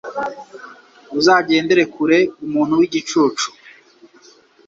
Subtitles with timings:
[1.19, 3.47] Uzagendere kure umuntu w’igicucu